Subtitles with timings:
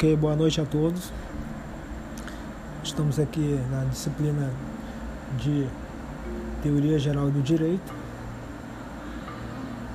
[0.00, 1.12] Ok, boa noite a todos.
[2.82, 4.50] Estamos aqui na disciplina
[5.36, 5.66] de
[6.62, 7.92] Teoria Geral do Direito.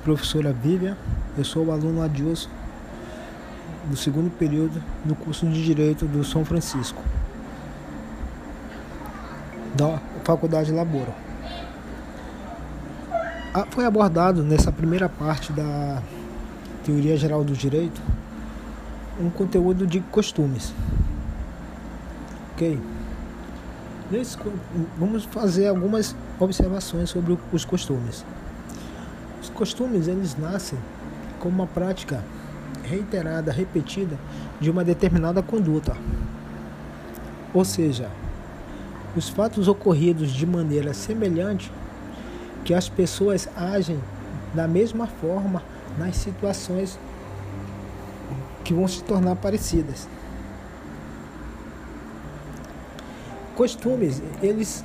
[0.04, 0.96] Professora Vivian,
[1.36, 2.48] eu sou o aluno Adilson,
[3.86, 7.02] do segundo período do curso de Direito do São Francisco,
[9.74, 11.12] da Faculdade Laboro.
[13.52, 16.00] Ah, foi abordado nessa primeira parte da
[16.84, 18.00] Teoria Geral do Direito
[19.20, 20.74] um conteúdo de costumes.
[22.52, 22.78] Ok?
[24.10, 24.36] Nesse,
[24.98, 28.24] vamos fazer algumas observações sobre os costumes.
[29.42, 30.78] Os costumes eles nascem
[31.40, 32.22] como uma prática
[32.84, 34.16] reiterada, repetida
[34.60, 35.96] de uma determinada conduta.
[37.52, 38.10] Ou seja,
[39.16, 41.72] os fatos ocorridos de maneira semelhante
[42.64, 43.98] que as pessoas agem
[44.54, 45.62] da mesma forma
[45.98, 46.98] nas situações
[48.66, 50.08] que vão se tornar parecidas.
[53.54, 54.84] Costumes, eles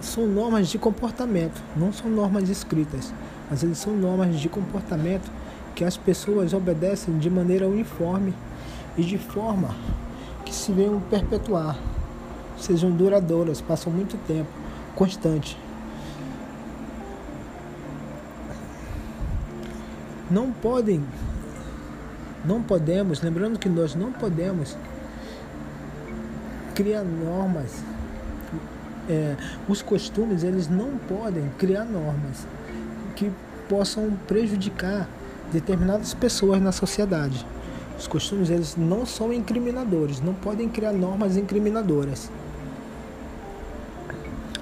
[0.00, 3.12] são normas de comportamento, não são normas escritas,
[3.50, 5.30] mas eles são normas de comportamento
[5.74, 8.32] que as pessoas obedecem de maneira uniforme
[8.96, 9.76] e de forma
[10.42, 11.78] que se venham perpetuar,
[12.56, 14.48] sejam duradouras, passam muito tempo,
[14.94, 15.58] constante.
[20.30, 21.04] Não podem
[22.46, 24.76] não podemos, lembrando que nós não podemos
[26.74, 27.82] criar normas.
[29.08, 29.36] É,
[29.68, 32.46] os costumes eles não podem criar normas
[33.14, 33.30] que
[33.68, 35.08] possam prejudicar
[35.52, 37.46] determinadas pessoas na sociedade.
[37.98, 42.30] Os costumes eles não são incriminadores, não podem criar normas incriminadoras.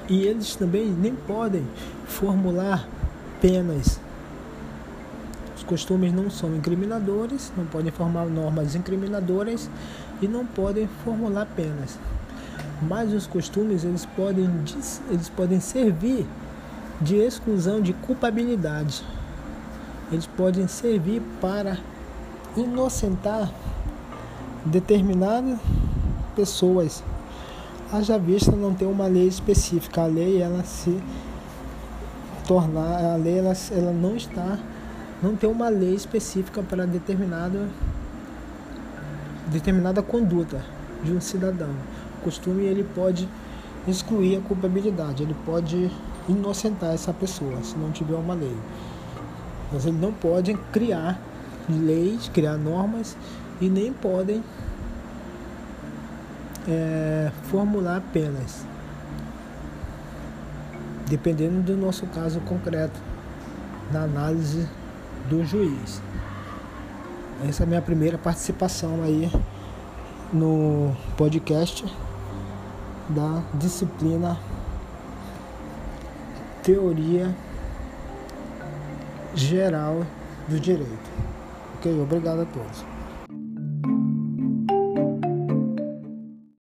[0.08, 1.66] E eles também nem podem
[2.06, 2.86] formular
[3.40, 3.98] penas
[5.64, 9.68] costumes não são incriminadores, não podem formar normas incriminadoras
[10.22, 11.98] e não podem formular penas.
[12.82, 14.48] Mas os costumes eles podem,
[15.10, 16.26] eles podem servir
[17.00, 19.04] de exclusão de culpabilidade.
[20.12, 21.78] Eles podem servir para
[22.56, 23.50] inocentar
[24.64, 25.58] determinadas
[26.36, 27.02] pessoas.
[27.92, 30.02] Haja vista não ter uma lei específica.
[30.02, 31.00] A lei ela se
[32.46, 34.58] tornar, a lei ela, ela não está
[35.24, 37.66] não tem uma lei específica para determinada
[39.50, 40.62] determinada conduta
[41.02, 41.70] de um cidadão.
[42.18, 43.26] O costume ele pode
[43.88, 45.90] excluir a culpabilidade, ele pode
[46.28, 48.56] inocentar essa pessoa se não tiver uma lei.
[49.72, 51.18] Mas ele não pode criar
[51.70, 53.16] leis, criar normas
[53.62, 54.44] e nem podem
[56.68, 58.66] é, formular penas,
[61.06, 63.00] dependendo do nosso caso concreto,
[63.90, 64.68] na análise
[65.28, 66.00] do juiz.
[67.48, 69.30] Essa é a minha primeira participação aí
[70.32, 71.84] no podcast
[73.08, 74.38] da disciplina
[76.62, 77.34] Teoria
[79.34, 80.06] Geral
[80.48, 81.10] do Direito.
[81.76, 82.00] Ok?
[82.00, 82.93] Obrigado a todos.